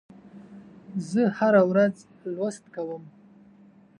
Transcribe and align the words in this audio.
زه 1.09 1.21
هره 1.37 1.61
ورځ 1.71 1.95
لوست 2.35 2.63
کوم. 2.75 3.03